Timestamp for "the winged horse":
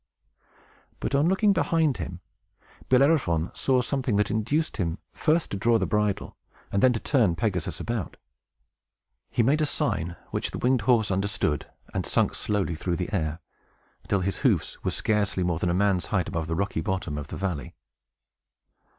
10.49-11.11